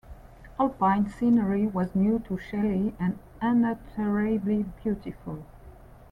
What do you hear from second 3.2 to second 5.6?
unutterably beautiful.